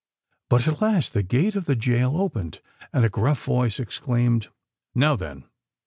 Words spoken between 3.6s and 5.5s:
exclaimed, "Now then!"